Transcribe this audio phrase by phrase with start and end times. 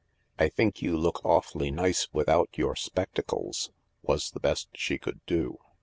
[0.39, 3.69] "I think you look awfully nice without your spectacles,"
[4.01, 5.59] was the best she could do.